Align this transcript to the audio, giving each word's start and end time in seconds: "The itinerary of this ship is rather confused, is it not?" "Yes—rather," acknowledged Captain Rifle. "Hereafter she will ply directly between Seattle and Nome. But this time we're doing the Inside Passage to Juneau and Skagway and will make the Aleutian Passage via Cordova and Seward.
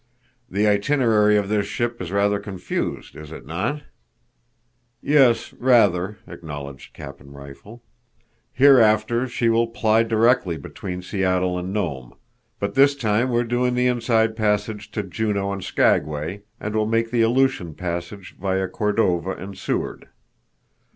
"The 0.49 0.65
itinerary 0.65 1.37
of 1.37 1.47
this 1.47 1.67
ship 1.67 2.01
is 2.01 2.11
rather 2.11 2.39
confused, 2.39 3.15
is 3.15 3.31
it 3.31 3.45
not?" 3.45 3.83
"Yes—rather," 4.99 6.17
acknowledged 6.25 6.95
Captain 6.95 7.31
Rifle. 7.31 7.83
"Hereafter 8.51 9.27
she 9.27 9.47
will 9.49 9.67
ply 9.67 10.01
directly 10.01 10.57
between 10.57 11.03
Seattle 11.03 11.55
and 11.55 11.71
Nome. 11.71 12.15
But 12.59 12.73
this 12.73 12.95
time 12.95 13.29
we're 13.29 13.43
doing 13.43 13.75
the 13.75 13.85
Inside 13.85 14.35
Passage 14.35 14.89
to 14.93 15.03
Juneau 15.03 15.51
and 15.53 15.63
Skagway 15.63 16.41
and 16.59 16.75
will 16.75 16.87
make 16.87 17.11
the 17.11 17.21
Aleutian 17.21 17.75
Passage 17.75 18.35
via 18.39 18.67
Cordova 18.67 19.33
and 19.33 19.55
Seward. 19.55 20.09